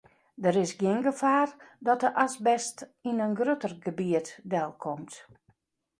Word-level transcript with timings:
Der 0.43 0.55
is 0.63 0.71
gjin 0.79 1.01
gefaar 1.07 1.49
dat 1.87 2.01
de 2.03 2.09
asbest 2.23 2.77
yn 3.09 3.21
in 3.25 3.35
grutter 3.39 3.73
gebiet 3.85 4.27
delkomt. 4.51 5.13